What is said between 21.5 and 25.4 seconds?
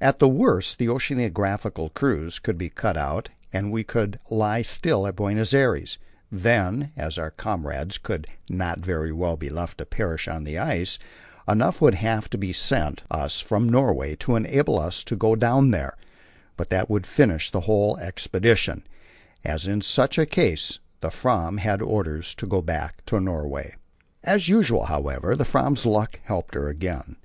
had orders to go back to Norway. As usual, however,